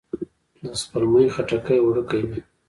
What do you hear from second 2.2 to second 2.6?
وي